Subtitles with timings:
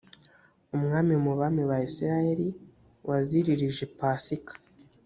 [0.75, 2.47] umwami mu bami ba isirayeli
[3.07, 4.53] waziririje pasika